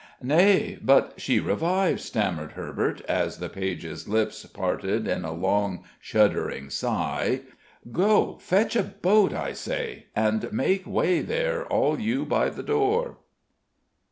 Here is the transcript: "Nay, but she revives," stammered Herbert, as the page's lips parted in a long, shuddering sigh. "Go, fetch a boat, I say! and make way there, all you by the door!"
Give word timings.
"Nay, 0.19 0.79
but 0.81 1.13
she 1.17 1.39
revives," 1.39 2.03
stammered 2.05 2.53
Herbert, 2.53 3.01
as 3.01 3.37
the 3.37 3.49
page's 3.49 4.07
lips 4.07 4.43
parted 4.47 5.07
in 5.07 5.23
a 5.23 5.31
long, 5.31 5.83
shuddering 5.99 6.71
sigh. 6.71 7.41
"Go, 7.91 8.37
fetch 8.41 8.75
a 8.75 8.81
boat, 8.81 9.31
I 9.31 9.53
say! 9.53 10.07
and 10.15 10.51
make 10.51 10.87
way 10.87 11.21
there, 11.21 11.67
all 11.67 11.99
you 11.99 12.25
by 12.25 12.49
the 12.49 12.63
door!" 12.63 13.17